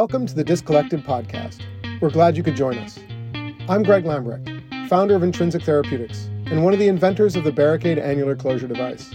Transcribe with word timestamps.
Welcome 0.00 0.24
to 0.28 0.34
the 0.34 0.42
Discollected 0.42 1.04
podcast. 1.04 1.60
We're 2.00 2.08
glad 2.08 2.34
you 2.34 2.42
could 2.42 2.56
join 2.56 2.78
us. 2.78 2.98
I'm 3.68 3.82
Greg 3.82 4.04
Lambrecht, 4.04 4.88
founder 4.88 5.14
of 5.14 5.22
Intrinsic 5.22 5.60
Therapeutics 5.62 6.30
and 6.46 6.64
one 6.64 6.72
of 6.72 6.78
the 6.78 6.88
inventors 6.88 7.36
of 7.36 7.44
the 7.44 7.52
Barricaid 7.52 7.98
annular 7.98 8.34
closure 8.34 8.66
device. 8.66 9.14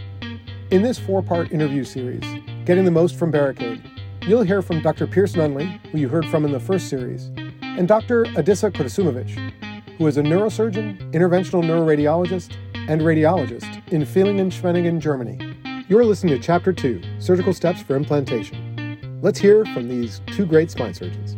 In 0.69 0.83
this 0.83 0.99
four 0.99 1.23
part 1.23 1.51
interview 1.51 1.85
series, 1.85 2.21
Getting 2.65 2.85
the 2.85 2.91
Most 2.91 3.15
from 3.15 3.31
Barricaid, 3.31 3.81
you'll 4.27 4.43
hear 4.43 4.61
from 4.61 4.83
Dr. 4.83 5.07
Pierce 5.07 5.33
Nunley, 5.33 5.83
who 5.87 5.97
you 5.97 6.07
heard 6.07 6.27
from 6.27 6.45
in 6.45 6.51
the 6.51 6.59
first 6.59 6.87
series, 6.87 7.31
and 7.63 7.87
Dr. 7.87 8.25
Adisa 8.35 8.69
Kuršumović, 8.71 9.97
who 9.97 10.05
is 10.05 10.17
a 10.17 10.21
neurosurgeon, 10.21 11.11
interventional 11.13 11.63
neuroradiologist, 11.63 12.55
and 12.87 13.01
radiologist 13.01 13.87
in 13.87 14.03
Villingen-Schwenningen, 14.03 14.99
Germany. 14.99 15.55
You're 15.89 16.05
listening 16.05 16.39
to 16.39 16.45
Chapter 16.45 16.71
2 16.71 17.01
Surgical 17.17 17.55
Steps 17.55 17.81
for 17.81 17.95
Implantation. 17.95 18.74
Let's 19.21 19.39
hear 19.39 19.65
from 19.65 19.87
these 19.87 20.21
two 20.27 20.45
great 20.45 20.69
spine 20.69 20.93
surgeons. 20.93 21.35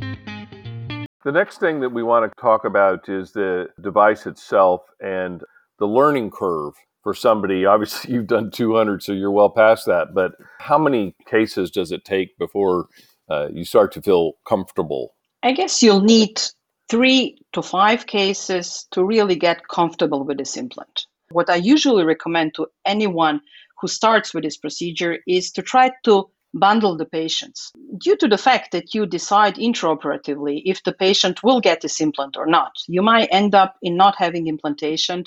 The 1.24 1.32
next 1.32 1.60
thing 1.60 1.80
that 1.82 1.90
we 1.90 2.04
want 2.04 2.30
to 2.30 2.42
talk 2.42 2.66
about 2.66 3.08
is 3.08 3.32
the 3.32 3.68
device 3.82 4.26
itself 4.26 4.82
and 5.00 5.42
the 5.80 5.86
learning 5.86 6.32
curve 6.32 6.74
for 7.04 7.14
somebody. 7.14 7.66
Obviously, 7.74 8.14
you've 8.14 8.28
done 8.28 8.52
200, 8.52 9.04
so 9.04 9.12
you're 9.14 9.32
well 9.32 9.50
past 9.50 9.86
that. 9.86 10.14
But 10.14 10.34
how 10.60 10.78
many 10.78 11.16
cases 11.30 11.72
does 11.72 11.92
it 11.92 12.04
take 12.04 12.38
before 12.38 12.88
uh, 13.30 13.48
you 13.54 13.64
start 13.64 13.92
to 13.94 14.02
feel 14.02 14.34
comfortable? 14.48 15.16
I 15.44 15.52
guess 15.52 15.84
you'll 15.84 16.02
need 16.02 16.42
three 16.90 17.38
to 17.54 17.62
five 17.62 18.08
cases 18.08 18.88
to 18.92 19.04
really 19.04 19.36
get 19.36 19.68
comfortable 19.68 20.24
with 20.24 20.38
this 20.38 20.58
implant. 20.58 21.06
What 21.30 21.50
I 21.50 21.56
usually 21.56 22.06
recommend 22.06 22.56
to 22.56 22.68
anyone 22.86 23.42
who 23.80 23.88
starts 23.88 24.34
with 24.34 24.44
this 24.44 24.58
procedure 24.58 25.20
is 25.28 25.52
to 25.52 25.62
try 25.62 25.92
to 26.06 26.30
bundle 26.54 26.98
the 26.98 27.06
patients 27.06 27.72
due 28.00 28.16
to 28.18 28.28
the 28.28 28.38
fact 28.38 28.72
that 28.72 28.94
you 28.94 29.06
decide 29.06 29.56
intraoperatively 29.56 30.62
if 30.66 30.84
the 30.84 30.94
patient 30.94 31.44
will 31.44 31.60
get 31.60 31.82
this 31.82 32.02
implant 32.02 32.38
or 32.38 32.46
not. 32.46 32.72
You 32.88 33.02
might 33.02 33.30
end 33.32 33.54
up 33.54 33.76
in 33.82 33.98
not 33.98 34.16
having 34.18 34.48
implantation. 34.48 35.24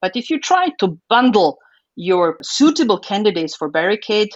But 0.00 0.16
if 0.16 0.30
you 0.30 0.40
try 0.40 0.68
to 0.80 0.98
bundle 1.08 1.58
your 1.96 2.36
suitable 2.42 2.98
candidates 2.98 3.56
for 3.56 3.68
Barricaid 3.68 4.30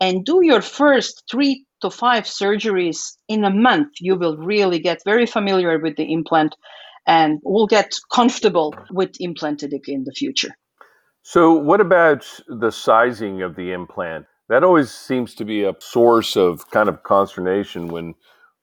and 0.00 0.24
do 0.24 0.40
your 0.42 0.62
first 0.62 1.24
three 1.30 1.64
to 1.82 1.90
five 1.90 2.24
surgeries 2.24 3.16
in 3.28 3.44
a 3.44 3.50
month, 3.50 3.88
you 4.00 4.16
will 4.16 4.36
really 4.36 4.78
get 4.78 5.02
very 5.04 5.26
familiar 5.26 5.78
with 5.78 5.96
the 5.96 6.12
implant 6.12 6.56
and 7.06 7.40
will 7.44 7.66
get 7.66 7.98
comfortable 8.12 8.74
with 8.90 9.10
implanted 9.20 9.74
in 9.86 10.04
the 10.04 10.12
future. 10.12 10.56
So, 11.22 11.52
what 11.52 11.80
about 11.80 12.26
the 12.48 12.70
sizing 12.70 13.42
of 13.42 13.54
the 13.54 13.72
implant? 13.72 14.26
That 14.48 14.64
always 14.64 14.90
seems 14.90 15.34
to 15.36 15.44
be 15.44 15.64
a 15.64 15.74
source 15.78 16.36
of 16.36 16.70
kind 16.70 16.88
of 16.88 17.02
consternation 17.02 17.88
when 17.88 18.14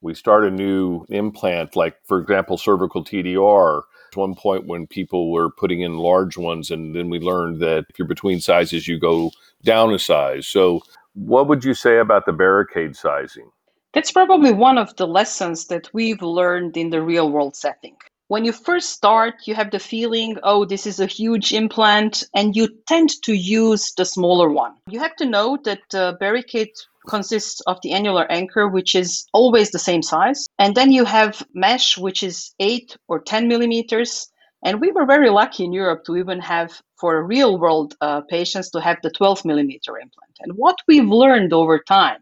we 0.02 0.14
start 0.14 0.44
a 0.44 0.50
new 0.50 1.04
implant, 1.08 1.76
like, 1.76 1.96
for 2.06 2.20
example, 2.20 2.56
cervical 2.56 3.04
TDR. 3.04 3.82
At 4.12 4.16
one 4.16 4.34
point, 4.34 4.66
when 4.66 4.86
people 4.86 5.30
were 5.30 5.50
putting 5.50 5.82
in 5.82 5.98
large 5.98 6.36
ones, 6.36 6.70
and 6.70 6.94
then 6.94 7.10
we 7.10 7.18
learned 7.18 7.60
that 7.60 7.86
if 7.88 7.98
you're 7.98 8.08
between 8.08 8.40
sizes, 8.40 8.88
you 8.88 8.98
go 8.98 9.30
down 9.62 9.92
a 9.92 9.98
size. 9.98 10.46
So, 10.46 10.80
what 11.14 11.48
would 11.48 11.64
you 11.64 11.74
say 11.74 11.98
about 11.98 12.26
the 12.26 12.32
Barricaid 12.32 12.96
sizing? 12.96 13.50
That's 13.92 14.12
probably 14.12 14.52
one 14.52 14.78
of 14.78 14.94
the 14.96 15.06
lessons 15.06 15.66
that 15.66 15.92
we've 15.92 16.22
learned 16.22 16.76
in 16.76 16.90
the 16.90 17.02
real 17.02 17.30
world 17.30 17.56
setting. 17.56 17.96
When 18.30 18.44
you 18.44 18.52
first 18.52 18.90
start, 18.90 19.48
you 19.48 19.56
have 19.56 19.72
the 19.72 19.80
feeling, 19.80 20.36
oh, 20.44 20.64
this 20.64 20.86
is 20.86 21.00
a 21.00 21.06
huge 21.06 21.52
implant, 21.52 22.22
and 22.32 22.54
you 22.54 22.68
tend 22.86 23.10
to 23.24 23.32
use 23.32 23.92
the 23.96 24.04
smaller 24.04 24.48
one. 24.48 24.74
You 24.88 25.00
have 25.00 25.16
to 25.16 25.26
know 25.26 25.58
that 25.64 25.80
the 25.90 26.16
Barricaid 26.20 26.68
consists 27.08 27.60
of 27.62 27.80
the 27.82 27.90
annular 27.90 28.30
anchor, 28.30 28.68
which 28.68 28.94
is 28.94 29.26
always 29.32 29.72
the 29.72 29.80
same 29.80 30.02
size. 30.02 30.46
And 30.60 30.76
then 30.76 30.92
you 30.92 31.04
have 31.06 31.44
mesh, 31.54 31.98
which 31.98 32.22
is 32.22 32.54
8 32.60 32.96
or 33.08 33.18
10 33.18 33.48
millimeters. 33.48 34.28
And 34.64 34.80
we 34.80 34.92
were 34.92 35.06
very 35.06 35.30
lucky 35.30 35.64
in 35.64 35.72
Europe 35.72 36.04
to 36.04 36.16
even 36.16 36.38
have, 36.38 36.80
for 37.00 37.26
real 37.26 37.58
world 37.58 37.96
uh, 38.00 38.20
patients, 38.20 38.70
to 38.70 38.80
have 38.80 38.98
the 39.02 39.10
12 39.10 39.44
millimeter 39.44 39.98
implant. 39.98 40.36
And 40.38 40.52
what 40.52 40.76
we've 40.86 41.04
learned 41.04 41.52
over 41.52 41.80
time, 41.80 42.20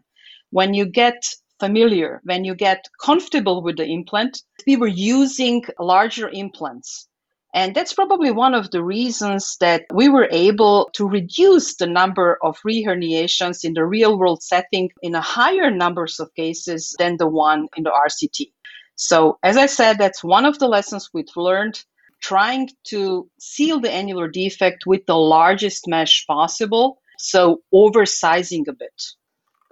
when 0.49 0.73
you 0.73 0.87
get 0.87 1.21
familiar, 1.59 2.21
when 2.23 2.43
you 2.43 2.55
get 2.55 2.85
comfortable 3.01 3.61
with 3.61 3.77
the 3.77 3.85
implant, 3.85 4.41
we 4.65 4.77
were 4.77 4.87
using 4.87 5.63
larger 5.79 6.29
implants. 6.29 7.07
And 7.53 7.73
that's 7.73 7.93
probably 7.93 8.29
one 8.29 8.53
of 8.53 8.69
the 8.69 8.83
reasons 8.83 9.57
that 9.59 9.85
we 9.91 10.07
were 10.07 10.27
able 10.31 10.89
to 10.93 11.09
reduce 11.09 11.75
the 11.77 11.87
number 11.87 12.37
of 12.43 12.59
reherniations 12.59 13.63
in 13.63 13.73
the 13.73 13.85
real 13.85 14.19
world 14.19 14.43
setting 14.43 14.91
in 15.01 15.15
a 15.15 15.21
higher 15.21 15.71
numbers 15.71 16.19
of 16.19 16.33
cases 16.35 16.95
than 16.99 17.17
the 17.17 17.27
one 17.27 17.67
in 17.75 17.83
the 17.83 17.91
RCT. 17.91 18.51
So, 18.95 19.39
as 19.41 19.57
I 19.57 19.65
said, 19.65 19.97
that's 19.97 20.23
one 20.23 20.45
of 20.45 20.59
the 20.59 20.67
lessons 20.67 21.09
we've 21.13 21.35
learned 21.35 21.83
trying 22.21 22.69
to 22.83 23.29
seal 23.39 23.79
the 23.79 23.91
annular 23.91 24.27
defect 24.27 24.85
with 24.85 25.05
the 25.05 25.15
largest 25.15 25.87
mesh 25.87 26.27
possible. 26.27 27.01
So, 27.17 27.61
oversizing 27.73 28.67
a 28.67 28.73
bit. 28.73 29.01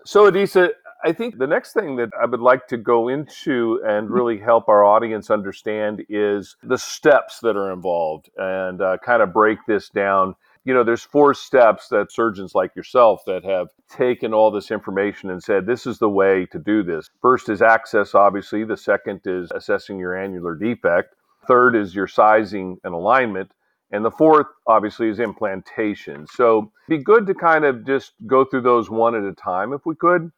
So, 0.05 0.31
Adisa, 0.31 0.69
I 1.03 1.13
think 1.13 1.37
the 1.37 1.47
next 1.47 1.73
thing 1.73 1.95
that 1.97 2.09
I 2.19 2.25
would 2.25 2.39
like 2.39 2.67
to 2.67 2.77
go 2.77 3.07
into 3.07 3.81
and 3.85 4.07
mm-hmm. 4.07 4.13
really 4.13 4.39
help 4.39 4.67
our 4.67 4.83
audience 4.83 5.29
understand 5.29 6.03
is 6.09 6.55
the 6.63 6.77
steps 6.77 7.39
that 7.41 7.55
are 7.55 7.71
involved 7.71 8.29
and 8.37 8.81
uh, 8.81 8.97
kind 9.05 9.21
of 9.21 9.33
break 9.33 9.59
this 9.67 9.89
down. 9.89 10.35
You 10.65 10.73
know, 10.73 10.83
there's 10.83 11.03
four 11.03 11.33
steps 11.33 11.87
that 11.89 12.11
surgeons 12.11 12.53
like 12.53 12.75
yourself 12.75 13.21
that 13.25 13.45
have 13.45 13.67
taken 13.89 14.33
all 14.33 14.51
this 14.51 14.69
information 14.69 15.29
and 15.29 15.41
said, 15.41 15.65
this 15.65 15.85
is 15.85 15.99
the 15.99 16.09
way 16.09 16.45
to 16.51 16.59
do 16.59 16.83
this. 16.83 17.09
First 17.21 17.47
is 17.47 17.61
access, 17.61 18.13
obviously. 18.13 18.65
The 18.65 18.75
second 18.75 19.21
is 19.25 19.49
assessing 19.51 19.97
your 19.97 20.17
annular 20.17 20.55
defect. 20.55 21.15
Third 21.47 21.75
is 21.75 21.95
your 21.95 22.07
sizing 22.07 22.79
and 22.83 22.93
alignment. 22.93 23.51
And 23.91 24.03
the 24.03 24.11
fourth, 24.11 24.47
obviously, 24.65 25.07
is 25.07 25.19
implantation. 25.21 26.27
So 26.27 26.73
be 26.89 26.97
good 26.97 27.25
to 27.27 27.33
kind 27.33 27.63
of 27.63 27.85
just 27.85 28.11
go 28.25 28.43
through 28.43 28.63
those 28.63 28.89
one 28.89 29.15
at 29.15 29.23
a 29.23 29.33
time 29.33 29.71
if 29.71 29.85
we 29.85 29.95
could 29.95 30.31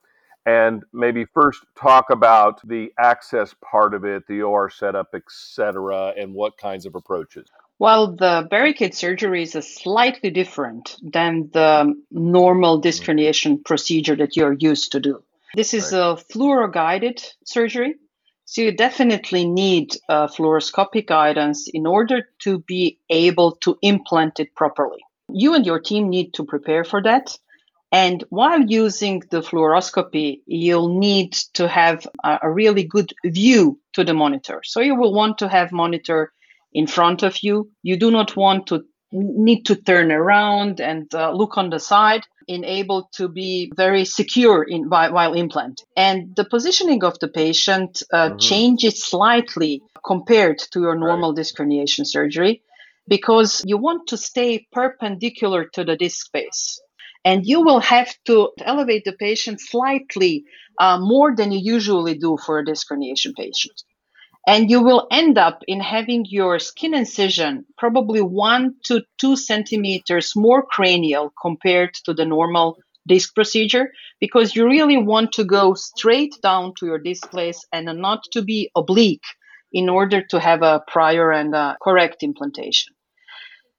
and 0.49 0.83
maybe 0.93 1.25
first 1.25 1.63
talk 1.75 2.09
about 2.09 2.67
the 2.67 2.91
access 2.97 3.53
part 3.61 3.93
of 3.93 4.03
it, 4.03 4.25
the 4.27 4.41
OR 4.41 4.69
setup, 4.69 5.13
etc., 5.13 6.13
and 6.17 6.33
what 6.33 6.57
kinds 6.57 6.85
of 6.87 6.95
approaches. 6.95 7.47
Well, 7.77 8.15
the 8.15 8.47
Barricaid 8.49 8.95
surgery 8.95 9.43
is 9.43 9.55
a 9.55 9.61
slightly 9.61 10.31
different 10.31 10.95
than 11.01 11.49
the 11.53 11.93
normal 12.11 12.75
mm-hmm. 12.75 12.88
disc 12.88 13.03
herniation 13.03 13.63
procedure 13.63 14.15
that 14.15 14.35
you're 14.35 14.57
used 14.59 14.91
to 14.93 14.99
do. 14.99 15.23
This 15.55 15.73
is 15.73 15.93
right. 15.93 15.99
a 15.99 16.15
fluoro 16.15 16.71
guided 16.71 17.23
surgery. 17.45 17.95
So 18.45 18.61
you 18.63 18.71
definitely 18.71 19.45
need 19.45 19.95
a 20.09 20.27
fluoroscopic 20.27 21.05
guidance 21.05 21.69
in 21.71 21.85
order 21.85 22.27
to 22.39 22.59
be 22.59 22.97
able 23.09 23.51
to 23.63 23.77
implant 23.83 24.39
it 24.39 24.55
properly. 24.55 25.01
You 25.31 25.53
and 25.53 25.65
your 25.65 25.79
team 25.79 26.09
need 26.09 26.33
to 26.33 26.43
prepare 26.43 26.83
for 26.83 27.03
that. 27.03 27.38
And 27.91 28.23
while 28.29 28.61
using 28.61 29.23
the 29.31 29.41
fluoroscopy, 29.41 30.41
you'll 30.45 31.00
need 31.00 31.33
to 31.53 31.67
have 31.67 32.05
a, 32.23 32.50
really 32.50 32.83
good 32.83 33.13
view 33.25 33.79
to 33.94 34.03
the 34.03 34.13
monitor. 34.13 34.61
So 34.63 34.79
you 34.79 34.95
will 34.95 35.13
want 35.13 35.39
to 35.39 35.50
have 35.50 35.72
monitor 35.72 36.31
in 36.72 36.85
front 36.85 37.23
of 37.23 37.41
you. 37.41 37.72
You 37.81 37.97
do 37.97 38.11
not 38.11 38.35
want 38.35 38.67
to 38.67 38.85
need 39.11 39.66
to 39.66 39.75
turn 39.75 40.11
around 40.11 40.79
and 40.79 41.13
uh, 41.16 41.31
look 41.31 41.57
on 41.57 41.72
the 41.72 41.79
side 41.79 42.22
in 42.47 42.63
able 42.63 43.09
to 43.13 43.27
be 43.27 43.72
very 43.75 44.06
secure 44.06 44.61
in 44.61 44.88
while, 44.88 45.11
while 45.11 45.33
implant. 45.33 45.81
And 45.97 46.35
the 46.35 46.45
positioning 46.45 47.03
of 47.03 47.17
the 47.19 47.27
patient 47.27 48.03
uh, 48.13 48.29
mm-hmm. 48.29 48.38
changes 48.38 49.03
slightly 49.03 49.81
compared 50.06 50.59
to 50.71 50.81
your 50.81 50.95
normal 50.95 51.31
right. 51.31 51.38
disc 51.38 51.57
herniation 51.57 52.06
surgery 52.06 52.61
because 53.07 53.63
you 53.66 53.79
want 53.79 54.09
to 54.09 54.17
stay 54.17 54.67
perpendicular 54.71 55.65
to 55.74 55.83
the 55.83 55.95
disc 55.95 56.27
space 56.27 56.80
and 57.25 57.45
you 57.45 57.62
will 57.62 57.80
have 57.80 58.13
to 58.25 58.51
elevate 58.62 59.04
the 59.06 59.13
patient 59.13 59.60
slightly 59.60 60.44
uh, 60.80 60.98
more 61.00 61.36
than 61.36 61.51
you 61.51 61.60
usually 61.60 62.18
do 62.18 62.38
for 62.45 62.60
a 62.60 62.66
disc 62.66 62.88
herniation 62.89 63.33
patient. 63.36 63.83
And 64.48 64.71
you 64.71 64.81
will 64.81 65.07
end 65.12 65.38
up 65.38 65.60
in 65.68 65.80
having 65.80 66.25
your 66.27 66.60
skin 66.60 66.94
incision 66.95 67.66
probably 67.77 68.21
one 68.21 68.75
to 68.86 69.04
two 69.19 69.36
centimeters 69.36 70.33
more 70.36 70.66
cranial 70.66 71.33
compared 71.39 71.94
to 72.06 72.13
the 72.13 72.25
normal 72.25 72.77
disc 73.07 73.36
procedure 73.36 73.92
because 74.19 74.56
you 74.56 74.65
really 74.65 74.98
want 74.98 75.33
to 75.33 75.44
go 75.44 75.74
straight 75.74 76.36
down 76.42 76.74
to 76.80 76.86
your 76.86 77.00
disc 77.00 77.30
place 77.30 77.65
and 77.74 77.86
not 78.00 78.24
to 78.31 78.42
be 78.42 78.72
oblique 78.75 79.25
in 79.72 79.89
order 79.89 80.24
to 80.30 80.39
have 80.39 80.62
a 80.62 80.81
prior 80.88 81.31
and 81.31 81.54
a 81.54 81.77
correct 81.81 82.24
implantation. 82.24 82.95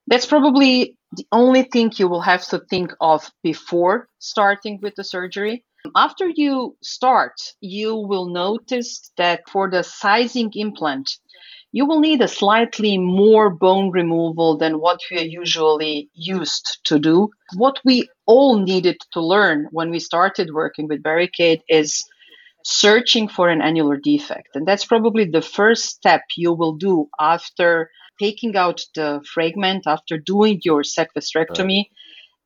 That's 0.06 0.26
probably 0.26 0.96
the 1.12 1.26
only 1.32 1.64
thing 1.64 1.92
you 1.96 2.08
will 2.08 2.20
have 2.20 2.44
to 2.48 2.58
think 2.70 2.92
of 3.00 3.30
before 3.42 4.08
starting 4.18 4.78
with 4.80 4.94
the 4.94 5.04
surgery. 5.04 5.64
After 5.96 6.28
you 6.28 6.76
start, 6.82 7.34
you 7.60 7.96
will 7.96 8.28
notice 8.28 9.10
that 9.16 9.48
for 9.48 9.70
the 9.70 9.82
sizing 9.82 10.50
implant, 10.54 11.10
you 11.72 11.86
will 11.86 12.00
need 12.00 12.20
a 12.20 12.28
slightly 12.28 12.98
more 12.98 13.50
bone 13.50 13.90
removal 13.90 14.58
than 14.58 14.80
what 14.80 15.00
we 15.10 15.18
are 15.18 15.24
usually 15.24 16.10
used 16.14 16.80
to 16.84 16.98
do. 16.98 17.30
What 17.56 17.80
we 17.84 18.08
all 18.26 18.58
needed 18.58 18.98
to 19.12 19.20
learn 19.20 19.68
when 19.70 19.90
we 19.90 20.00
started 20.00 20.52
working 20.52 20.86
with 20.88 21.02
Barricaid 21.02 21.62
is 21.68 22.04
searching 22.64 23.28
for 23.28 23.48
an 23.48 23.62
annular 23.62 23.96
defect. 23.96 24.48
And 24.54 24.66
that's 24.66 24.84
probably 24.84 25.24
the 25.24 25.42
first 25.42 25.84
step 25.86 26.22
you 26.36 26.52
will 26.52 26.74
do 26.74 27.08
after 27.18 27.90
taking 28.20 28.54
out 28.56 28.78
the 28.94 29.08
fragment, 29.34 29.82
after 29.86 30.18
doing 30.18 30.60
your 30.62 30.82
sequestrectomy. 30.82 31.78
Right 31.78 31.96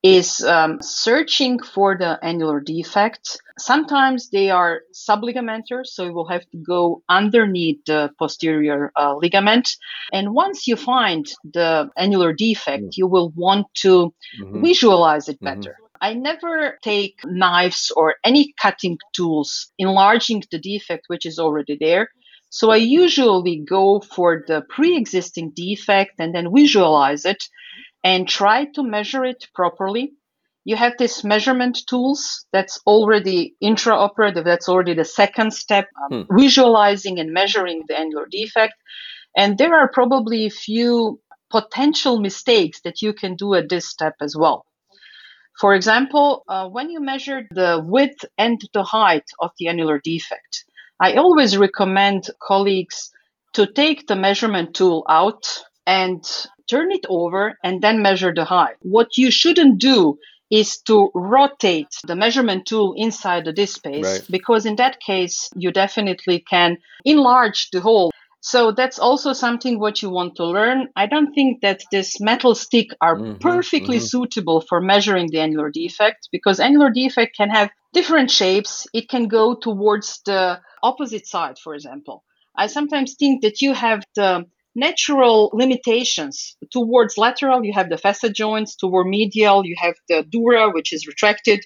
is 0.05 0.45
um, 0.45 0.79
searching 0.83 1.59
for 1.59 1.97
the 1.97 2.19
annular 2.23 2.61
defect. 2.61 3.41
Sometimes 3.59 4.29
they 4.29 4.51
are 4.51 4.83
subligamentous, 4.93 5.95
so 5.95 6.05
you 6.05 6.13
will 6.13 6.29
have 6.29 6.45
to 6.51 6.59
go 6.59 7.03
underneath 7.09 7.79
the 7.87 8.11
posterior 8.19 8.93
uh, 8.97 9.17
ligament. 9.17 9.67
And 10.13 10.35
once 10.35 10.67
you 10.69 10.77
find 10.77 11.25
the 11.55 11.89
annular 11.97 12.35
defect, 12.35 12.85
mm. 12.85 12.97
you 12.99 13.07
will 13.07 13.31
want 13.35 13.67
to 13.77 14.13
mm-hmm. 14.43 14.63
visualize 14.63 15.31
it 15.31 15.37
mm-hmm. 15.37 15.47
better. 15.47 15.71
Mm-hmm. 15.71 15.85
I 16.03 16.13
never 16.13 16.79
take 16.83 17.21
knives 17.25 17.91
or 17.97 18.17
any 18.25 18.53
cutting 18.61 18.99
tools 19.15 19.73
enlarging 19.79 20.43
the 20.51 20.59
defect 20.59 21.05
which 21.07 21.25
is 21.25 21.39
already 21.39 21.79
there. 21.81 22.11
So 22.55 22.71
I 22.71 22.77
usually 22.77 23.57
go 23.57 23.99
for 23.99 24.45
the 24.47 24.63
pre 24.69 24.97
existing 24.97 25.51
defect 25.57 26.13
and 26.21 26.33
then 26.33 26.55
visualize 26.55 27.25
it 27.25 27.43
and 28.05 28.29
try 28.29 28.67
to 28.77 28.83
measure 28.85 29.25
it 29.25 29.49
properly. 29.57 30.13
You 30.63 30.77
have 30.77 30.93
these 30.97 31.25
measurement 31.25 31.81
tools 31.89 32.47
that's 32.53 32.79
already 32.87 33.57
intraoperative. 33.61 34.45
That's 34.45 34.69
already 34.69 34.95
the 34.95 35.05
second 35.05 35.53
step, 35.53 35.89
um, 36.01 36.27
hmm. 36.27 36.39
visualizing 36.39 37.19
and 37.19 37.33
measuring 37.33 37.83
the 37.89 37.99
annular 37.99 38.27
defect. 38.31 38.75
And 39.37 39.59
there 39.59 39.75
are 39.75 39.91
probably 39.93 40.47
a 40.47 40.51
few 40.51 41.21
potential 41.51 42.21
mistakes 42.21 42.83
that 42.83 43.03
you 43.03 43.15
can 43.15 43.35
do 43.35 43.55
at 43.55 43.69
this 43.69 43.89
step 43.89 44.15
as 44.21 44.37
well. 44.37 44.65
For 45.59 45.75
example, 45.75 46.45
uh, 46.47 46.69
when 46.69 46.89
you 46.89 47.01
measure 47.01 47.49
the 47.51 47.83
width 47.85 48.25
and 48.39 48.61
the 48.73 48.85
height 48.85 49.27
of 49.41 49.51
the 49.59 49.67
annular 49.67 49.99
defect, 49.99 50.65
I 51.01 51.15
always 51.15 51.57
recommend 51.57 52.31
colleagues 52.41 53.11
to 53.55 53.67
take 53.67 54.07
the 54.07 54.17
measurement 54.17 54.75
tool 54.75 55.05
out 55.09 55.63
and 55.87 56.25
turn 56.69 56.91
it 56.93 57.05
over 57.09 57.59
and 57.63 57.83
then 57.83 58.03
measure 58.03 58.33
the 58.35 58.45
height. 58.45 58.77
What 58.81 59.17
you 59.17 59.31
shouldn't 59.31 59.79
do 59.79 60.19
is 60.51 60.79
to 60.83 61.11
rotate 61.15 61.95
the 62.07 62.17
measurement 62.17 62.67
tool 62.67 62.95
inside 62.97 63.45
the 63.45 63.53
disk 63.53 63.77
space 63.77 64.05
right. 64.05 64.27
because 64.31 64.67
in 64.67 64.77
that 64.77 65.01
case 65.01 65.51
you 65.57 65.73
definitely 65.73 66.39
can 66.41 66.77
enlarge 67.05 67.71
the 67.71 67.81
hole 67.81 68.13
so 68.41 68.71
that's 68.71 68.99
also 68.99 69.33
something 69.33 69.81
what 69.81 70.03
you 70.03 70.11
want 70.11 70.37
to 70.37 70.45
learn 70.45 70.87
i 70.97 71.07
don't 71.07 71.33
think 71.33 71.63
that 71.63 71.81
this 71.91 72.21
metal 72.21 72.55
stick 72.55 72.89
are 73.01 73.17
mm-hmm, 73.17 73.39
perfectly 73.39 73.97
mm-hmm. 73.97 74.05
suitable 74.05 74.61
for 74.61 74.83
measuring 74.83 75.29
the 75.31 75.41
annular 75.41 75.71
defect 75.71 76.29
because 76.31 76.61
annular 76.61 76.91
defect 76.91 77.35
can 77.35 77.49
have 77.49 77.71
different 77.95 78.31
shapes 78.31 78.87
it 78.93 79.09
can 79.09 79.29
go 79.29 79.55
towards 79.55 80.21
the 80.27 80.61
opposite 80.89 81.27
side 81.27 81.59
for 81.65 81.75
example 81.75 82.25
i 82.57 82.67
sometimes 82.67 83.15
think 83.19 83.43
that 83.43 83.61
you 83.63 83.73
have 83.73 84.01
the 84.15 84.45
natural 84.75 85.51
limitations. 85.53 86.57
Towards 86.73 87.17
lateral, 87.17 87.65
you 87.65 87.73
have 87.73 87.89
the 87.89 87.99
facet 87.99 88.35
joints. 88.35 88.77
Toward 88.77 89.07
medial, 89.07 89.65
you 89.65 89.77
have 89.79 89.95
the 90.09 90.25
dura, 90.29 90.71
which 90.71 90.93
is 90.93 91.07
retracted. 91.07 91.61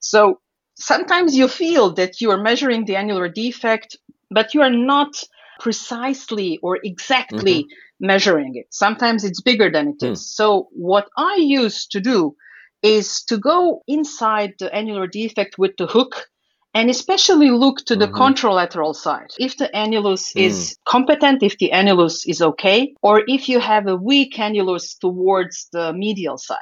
So 0.00 0.40
sometimes 0.74 1.36
you 1.36 1.48
feel 1.48 1.94
that 1.94 2.20
you 2.20 2.30
are 2.30 2.42
measuring 2.42 2.84
the 2.84 2.96
annular 2.96 3.28
defect, 3.28 3.96
but 4.30 4.54
you 4.54 4.62
are 4.62 4.70
not 4.70 5.22
precisely 5.58 6.58
or 6.62 6.78
exactly 6.82 7.64
mm-hmm. 7.64 8.06
measuring 8.06 8.52
it. 8.56 8.66
Sometimes 8.70 9.24
it's 9.24 9.42
bigger 9.42 9.70
than 9.70 9.88
it 9.88 10.00
mm. 10.00 10.12
is. 10.12 10.34
So 10.34 10.68
what 10.72 11.08
I 11.16 11.36
used 11.38 11.90
to 11.92 12.00
do 12.00 12.34
is 12.82 13.22
to 13.24 13.36
go 13.36 13.82
inside 13.86 14.54
the 14.58 14.74
annular 14.74 15.06
defect 15.06 15.58
with 15.58 15.72
the 15.76 15.86
hook 15.86 16.29
and 16.74 16.88
especially 16.88 17.50
look 17.50 17.78
to 17.86 17.96
the 17.96 18.06
mm-hmm. 18.06 18.22
contralateral 18.22 18.94
side. 18.94 19.30
If 19.38 19.56
the 19.56 19.70
annulus 19.74 20.34
mm. 20.34 20.42
is 20.42 20.78
competent, 20.86 21.42
if 21.42 21.58
the 21.58 21.70
annulus 21.72 22.22
is 22.26 22.40
okay, 22.40 22.94
or 23.02 23.22
if 23.26 23.48
you 23.48 23.58
have 23.60 23.86
a 23.86 23.96
weak 23.96 24.34
annulus 24.36 24.98
towards 24.98 25.68
the 25.72 25.92
medial 25.92 26.38
side. 26.38 26.58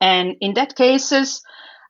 And 0.00 0.36
in 0.40 0.54
that 0.54 0.76
cases, 0.76 1.42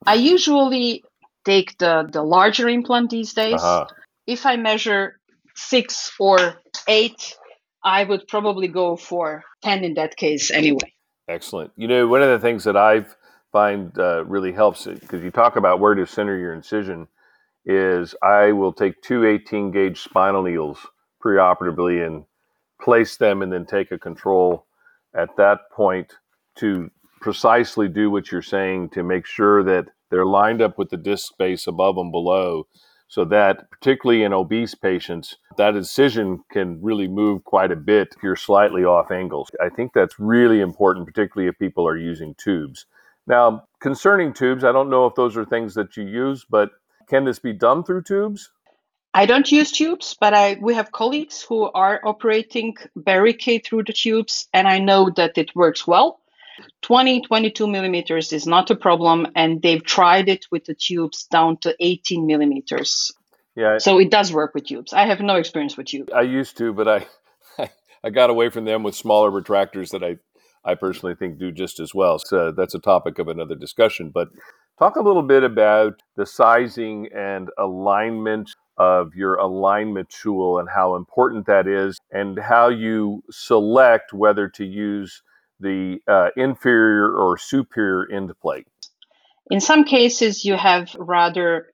I 0.07 0.15
usually 0.15 1.05
take 1.45 1.77
the, 1.79 2.09
the 2.11 2.23
larger 2.23 2.69
implant 2.69 3.11
these 3.11 3.35
days. 3.35 3.61
Uh-huh. 3.63 3.87
If 4.27 4.47
I 4.47 4.57
measure 4.57 5.21
six 5.55 6.11
or 6.19 6.55
eight, 6.89 7.37
I 7.85 8.05
would 8.05 8.27
probably 8.29 8.69
go 8.69 8.97
for 8.97 9.43
10 9.63 9.85
in 9.85 9.95
that 9.95 10.17
case 10.17 10.51
anyway. 10.51 10.93
Excellent. 11.29 11.71
You 11.77 11.87
know, 11.87 12.07
one 12.09 12.23
of 12.23 12.29
the 12.29 12.39
things 12.39 12.65
that 12.65 12.77
I've 12.77 13.15
find 13.53 13.97
uh, 13.99 14.25
really 14.25 14.53
helps 14.53 14.87
because 14.87 15.23
you 15.23 15.31
talk 15.31 15.57
about 15.57 15.81
where 15.81 15.95
to 15.95 16.07
center 16.07 16.39
your 16.39 16.55
incision 16.55 17.09
is 17.65 18.15
I 18.23 18.53
will 18.53 18.73
take 18.73 19.03
two 19.03 19.27
18 19.27 19.71
gauge 19.71 20.01
spinal 20.01 20.43
needles 20.43 20.79
preoperatively 21.23 22.07
and 22.07 22.25
place 22.81 23.17
them 23.17 23.43
and 23.43 23.53
then 23.53 23.67
take 23.67 23.91
a 23.91 23.99
control 23.99 24.67
at 25.15 25.37
that 25.37 25.71
point 25.73 26.15
to 26.57 26.91
precisely 27.21 27.89
do 27.89 28.11
what 28.11 28.33
you're 28.33 28.43
saying 28.43 28.89
to 28.91 29.03
make 29.03 29.27
sure 29.27 29.63
that 29.63 29.87
they're 30.11 30.27
lined 30.27 30.63
up 30.63 30.79
with 30.79 30.89
the 30.91 30.97
disc 30.97 31.29
space 31.29 31.67
above 31.67 31.99
and 31.99 32.11
below 32.11 32.67
so 33.09 33.25
that 33.25 33.69
particularly 33.71 34.23
in 34.23 34.33
obese 34.33 34.75
patients 34.75 35.37
that 35.59 35.77
incision 35.77 36.43
can 36.51 36.81
really 36.81 37.09
move 37.09 37.45
quite 37.45 37.71
a 37.71 37.77
bit 37.77 38.09
if 38.17 38.23
you're 38.23 38.37
slightly 38.37 38.85
off 38.85 39.11
angles 39.11 39.51
i 39.61 39.69
think 39.69 39.93
that's 39.93 40.19
really 40.19 40.61
important 40.61 41.07
particularly 41.07 41.49
if 41.49 41.59
people 41.59 41.87
are 41.87 41.99
using 41.99 42.35
tubes 42.37 42.87
now, 43.31 43.65
concerning 43.81 44.33
tubes, 44.33 44.65
I 44.65 44.73
don't 44.73 44.91
know 44.91 45.07
if 45.07 45.15
those 45.15 45.37
are 45.37 45.45
things 45.45 45.75
that 45.75 45.97
you 45.97 46.05
use, 46.05 46.45
but 46.51 46.71
can 47.09 47.25
this 47.25 47.39
be 47.39 47.53
done 47.53 47.85
through 47.85 48.03
tubes? 48.03 48.51
I 49.15 49.27
don't 49.27 49.51
use 49.51 49.73
tubes, 49.73 50.17
but 50.21 50.35
I 50.35 50.59
we 50.61 50.75
have 50.75 50.93
colleagues 50.93 51.41
who 51.43 51.71
are 51.73 52.01
operating 52.05 52.77
Barricaid 52.95 53.65
through 53.65 53.85
the 53.85 53.93
tubes, 53.93 54.49
and 54.53 54.69
I 54.69 54.79
know 54.79 55.11
that 55.17 55.39
it 55.39 55.55
works 55.55 55.87
well. 55.87 56.21
20, 56.83 57.23
22 57.23 57.67
millimeters 57.67 58.33
is 58.33 58.47
not 58.47 58.71
a 58.71 58.77
problem, 58.77 59.27
and 59.35 59.63
they've 59.63 59.83
tried 59.83 60.29
it 60.29 60.47
with 60.51 60.65
the 60.65 60.75
tubes 60.75 61.27
down 61.27 61.57
to 61.59 61.75
18 61.81 62.27
millimeters. 62.27 63.13
Yeah. 63.57 63.79
So 63.79 63.99
it 63.99 64.11
does 64.11 64.33
work 64.33 64.55
with 64.55 64.67
tubes. 64.67 64.93
I 64.93 65.07
have 65.07 65.21
no 65.21 65.37
experience 65.37 65.77
with 65.77 65.87
tubes. 65.87 66.13
I 66.13 66.23
used 66.23 66.57
to, 66.59 66.73
but 66.73 66.89
I 66.89 67.07
I 68.05 68.11
got 68.11 68.31
away 68.31 68.51
from 68.51 68.65
them 68.65 68.83
with 68.83 68.95
smaller 68.95 69.31
retractors 69.31 69.91
that 69.91 70.05
I 70.05 70.19
I 70.65 70.75
personally 70.75 71.15
think 71.15 71.39
do 71.39 71.51
just 71.51 71.81
as 71.81 71.95
well. 71.95 72.19
So 72.19 72.53
that's 72.53 72.75
a 72.75 72.81
topic 72.81 73.19
of 73.19 73.29
another 73.29 73.55
discussion. 73.55 74.11
But 74.11 74.29
talk 74.79 74.97
a 74.97 75.03
little 75.03 75.23
bit 75.23 75.43
about 75.43 76.03
the 76.17 76.27
sizing 76.27 77.09
and 77.15 77.49
alignment 77.59 78.51
of 78.77 79.15
your 79.15 79.37
alignment 79.37 80.09
tool 80.09 80.59
and 80.59 80.69
how 80.69 80.97
important 80.97 81.47
that 81.47 81.67
is, 81.67 81.99
and 82.11 82.39
how 82.39 82.69
you 82.69 83.23
select 83.31 84.13
whether 84.13 84.49
to 84.49 84.65
use 84.65 85.23
the 85.61 85.99
uh, 86.09 86.31
inferior 86.37 87.15
or 87.15 87.37
superior 87.37 88.11
end 88.11 88.33
plate. 88.41 88.67
In 89.51 89.61
some 89.61 89.85
cases, 89.85 90.45
you 90.45 90.57
have 90.57 90.95
rather 90.99 91.67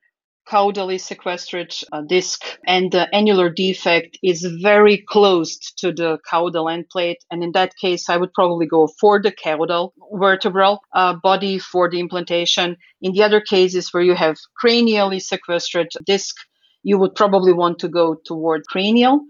caudally 0.48 1.00
sequestered 1.00 1.74
uh, 1.92 2.02
disc 2.02 2.42
and 2.66 2.92
the 2.92 3.12
annular 3.14 3.50
defect 3.50 4.18
is 4.22 4.46
very 4.62 4.98
close 5.08 5.58
to 5.78 5.92
the 5.92 6.18
caudal 6.28 6.68
end 6.68 6.88
plate. 6.88 7.18
And 7.30 7.42
in 7.42 7.52
that 7.52 7.72
case, 7.76 8.08
I 8.08 8.16
would 8.16 8.32
probably 8.32 8.66
go 8.66 8.88
for 9.00 9.20
the 9.20 9.32
caudal 9.32 9.92
vertebral 10.12 10.80
uh, 10.94 11.14
body 11.14 11.58
for 11.58 11.90
the 11.90 12.00
implantation. 12.00 12.76
In 13.02 13.12
the 13.12 13.22
other 13.22 13.40
cases 13.40 13.92
where 13.92 14.02
you 14.02 14.14
have 14.14 14.36
cranially 14.62 15.20
sequestered 15.20 15.88
disc, 16.04 16.36
you 16.82 16.98
would 16.98 17.14
probably 17.14 17.52
want 17.52 17.80
to 17.80 17.88
go 17.88 18.16
toward 18.24 18.66
cranial. 18.66 19.20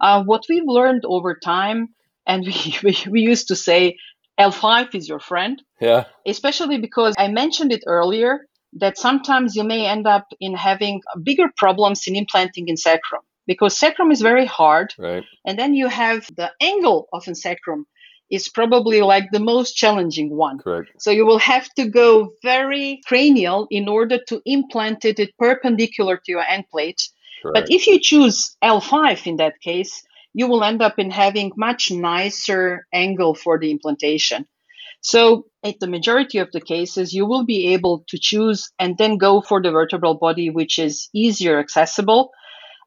Uh, 0.00 0.22
what 0.24 0.44
we've 0.48 0.66
learned 0.66 1.04
over 1.06 1.34
time, 1.34 1.88
and 2.26 2.44
we, 2.46 2.76
we, 2.82 2.96
we 3.10 3.20
used 3.20 3.48
to 3.48 3.56
say 3.56 3.96
L5 4.38 4.94
is 4.94 5.08
your 5.08 5.20
friend. 5.20 5.62
Yeah. 5.80 6.04
Especially 6.26 6.78
because 6.78 7.14
I 7.18 7.28
mentioned 7.28 7.72
it 7.72 7.84
earlier 7.86 8.46
that 8.78 8.98
sometimes 8.98 9.56
you 9.56 9.64
may 9.64 9.86
end 9.86 10.06
up 10.06 10.26
in 10.40 10.54
having 10.54 11.00
bigger 11.22 11.50
problems 11.56 12.06
in 12.06 12.16
implanting 12.16 12.68
in 12.68 12.76
sacrum 12.76 13.22
because 13.46 13.78
sacrum 13.78 14.10
is 14.10 14.20
very 14.20 14.46
hard. 14.46 14.92
Right. 14.98 15.24
And 15.46 15.58
then 15.58 15.74
you 15.74 15.88
have 15.88 16.26
the 16.36 16.50
angle 16.60 17.08
of 17.12 17.26
a 17.28 17.34
sacrum 17.34 17.86
is 18.30 18.48
probably 18.48 19.02
like 19.02 19.30
the 19.30 19.40
most 19.40 19.74
challenging 19.74 20.34
one. 20.36 20.58
Correct. 20.58 20.90
So 20.98 21.10
you 21.10 21.24
will 21.24 21.38
have 21.38 21.68
to 21.74 21.88
go 21.88 22.32
very 22.42 23.00
cranial 23.06 23.68
in 23.70 23.88
order 23.88 24.18
to 24.28 24.42
implant 24.44 25.04
it 25.04 25.20
perpendicular 25.38 26.16
to 26.16 26.32
your 26.32 26.42
end 26.42 26.64
plate. 26.70 27.08
Correct. 27.42 27.54
But 27.54 27.70
if 27.70 27.86
you 27.86 28.00
choose 28.00 28.56
L5 28.64 29.26
in 29.26 29.36
that 29.36 29.60
case, 29.60 30.02
you 30.34 30.48
will 30.48 30.64
end 30.64 30.82
up 30.82 30.98
in 30.98 31.10
having 31.10 31.52
much 31.56 31.90
nicer 31.90 32.86
angle 32.92 33.34
for 33.34 33.58
the 33.58 33.70
implantation. 33.70 34.46
So 35.00 35.46
at 35.66 35.80
the 35.80 35.88
majority 35.88 36.38
of 36.38 36.52
the 36.52 36.60
cases, 36.60 37.12
you 37.12 37.26
will 37.26 37.44
be 37.44 37.74
able 37.74 38.04
to 38.08 38.18
choose 38.20 38.70
and 38.78 38.96
then 38.96 39.18
go 39.18 39.40
for 39.40 39.60
the 39.60 39.72
vertebral 39.72 40.14
body, 40.14 40.48
which 40.48 40.78
is 40.78 41.08
easier 41.12 41.58
accessible 41.58 42.30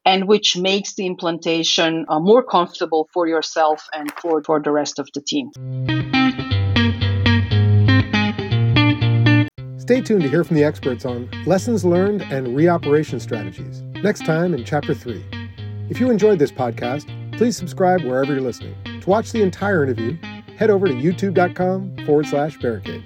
and 0.06 0.28
which 0.28 0.56
makes 0.56 0.96
the 0.96 1.06
implantation 1.06 2.06
uh, 2.08 2.20
more 2.20 2.42
comfortable 2.42 3.10
for 3.14 3.28
yourself 3.28 3.86
and 3.94 4.12
for, 4.14 4.42
for 4.44 4.62
the 4.62 4.72
rest 4.72 4.98
of 4.98 5.10
the 5.14 5.22
team. 5.22 5.52
Stay 9.78 10.02
tuned 10.02 10.22
to 10.22 10.30
hear 10.30 10.44
from 10.44 10.56
the 10.56 10.64
experts 10.64 11.04
on 11.04 11.30
lessons 11.46 11.84
learned 11.84 12.22
and 12.22 12.48
reoperation 12.48 13.20
strategies. 13.20 13.82
Next 14.04 14.26
time 14.26 14.54
in 14.54 14.64
Chapter 14.64 14.94
3. 14.94 15.26
If 15.90 16.00
you 16.00 16.10
enjoyed 16.10 16.40
this 16.40 16.52
podcast, 16.52 17.06
please 17.38 17.58
subscribe 17.58 18.04
wherever 18.04 18.32
you're 18.32 18.42
listening. 18.42 18.76
To 19.02 19.10
watch 19.10 19.32
the 19.32 19.42
entire 19.42 19.84
interview, 19.84 20.18
head 20.60 20.70
over 20.70 20.88
to 20.88 20.94
youtube.com 20.94 21.96
forward 22.06 22.26
slash 22.26 22.58
barricaid. 22.58 23.02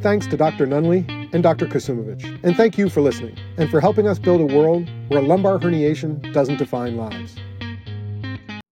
Thanks 0.00 0.26
to 0.26 0.36
Dr. 0.36 0.66
Nunley 0.66 1.08
and 1.32 1.40
Dr. 1.40 1.66
Kuršumović. 1.66 2.40
And 2.42 2.56
thank 2.56 2.76
you 2.76 2.88
for 2.88 3.00
listening 3.00 3.38
and 3.56 3.70
for 3.70 3.80
helping 3.80 4.08
us 4.08 4.18
build 4.18 4.40
a 4.40 4.52
world 4.52 4.90
where 5.06 5.22
lumbar 5.22 5.60
herniation 5.60 6.32
doesn't 6.32 6.56
define 6.56 6.96
lives. 6.96 7.36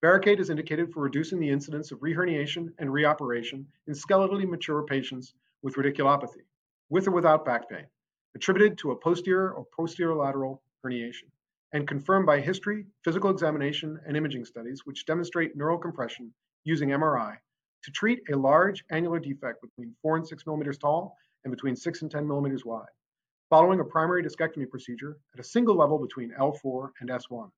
Barricaid 0.02 0.40
is 0.40 0.50
indicated 0.50 0.92
for 0.92 1.02
reducing 1.02 1.38
the 1.38 1.48
incidence 1.48 1.92
of 1.92 2.00
reherniation 2.00 2.70
and 2.80 2.90
reoperation 2.90 3.64
in 3.86 3.94
skeletally 3.94 4.48
mature 4.48 4.82
patients 4.82 5.34
with 5.62 5.76
radiculopathy, 5.76 6.42
with 6.88 7.06
or 7.06 7.12
without 7.12 7.44
back 7.44 7.68
pain, 7.68 7.86
attributed 8.34 8.76
to 8.78 8.90
a 8.90 8.96
posterior 8.96 9.52
or 9.52 9.66
posterolateral 9.78 10.58
herniation, 10.84 11.30
and 11.72 11.86
confirmed 11.86 12.26
by 12.26 12.40
history, 12.40 12.86
physical 13.04 13.30
examination, 13.30 14.00
and 14.04 14.16
imaging 14.16 14.44
studies 14.44 14.80
which 14.84 15.06
demonstrate 15.06 15.54
neural 15.54 15.78
compression 15.78 16.32
using 16.64 16.88
MRI 16.88 17.36
to 17.84 17.90
treat 17.90 18.22
a 18.32 18.36
large 18.36 18.84
annular 18.90 19.18
defect 19.18 19.62
between 19.62 19.94
4 20.02 20.16
and 20.16 20.26
6 20.26 20.46
millimeters 20.46 20.78
tall 20.78 21.16
and 21.44 21.50
between 21.50 21.76
6 21.76 22.02
and 22.02 22.10
10 22.10 22.26
millimeters 22.26 22.64
wide, 22.64 22.88
following 23.48 23.80
a 23.80 23.84
primary 23.84 24.22
discectomy 24.22 24.68
procedure 24.68 25.18
at 25.34 25.40
a 25.40 25.44
single 25.44 25.76
level 25.76 25.98
between 25.98 26.34
L4 26.38 26.90
and 27.00 27.10
S1. 27.10 27.50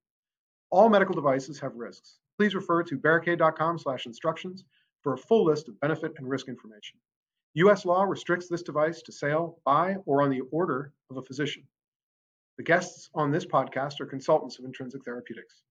All 0.71 0.89
medical 0.89 1.15
devices 1.15 1.61
have 1.61 1.75
risks. 1.75 2.19
Please 2.39 2.55
refer 2.55 2.83
to 2.85 2.97
barricaid.com 2.97 3.79
slash 3.79 4.07
instructions 4.07 4.65
for 5.03 5.15
a 5.15 5.19
full 5.19 5.45
list 5.45 5.69
of 5.69 5.79
benefit 5.81 6.13
and 6.17 6.29
risk 6.29 6.49
information. 6.49 6.99
US 7.55 7.85
law 7.85 8.05
restricts 8.05 8.49
this 8.49 8.63
device 8.63 9.03
to 9.03 9.13
sale 9.13 9.59
by 9.65 9.97
or 10.07 10.23
on 10.23 10.31
the 10.31 10.41
order 10.51 10.93
of 11.11 11.19
a 11.19 11.23
physician. 11.23 11.65
The 12.57 12.63
guests 12.63 13.11
on 13.15 13.31
this 13.31 13.45
podcast 13.45 14.01
are 14.01 14.07
consultants 14.07 14.59
of 14.59 14.65
Intrinsic 14.65 15.05
Therapeutics. 15.05 15.63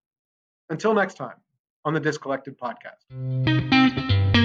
Until 0.70 0.94
next 0.94 1.16
time 1.16 1.38
on 1.86 1.94
the 1.94 2.00
Discollected 2.00 2.58
podcast. 2.60 4.41